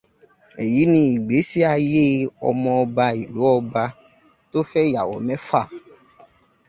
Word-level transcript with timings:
Èyí 0.63 0.81
ni 0.91 1.01
ìgbésí 1.13 1.59
ayé 1.73 2.03
Ọmọọba 2.47 3.05
Ìlú 3.21 3.41
Ọba 3.57 3.83
tó 4.51 4.59
fẹ́ 4.69 4.83
ìyàwó 4.89 5.15
mẹ́fà. 5.27 5.61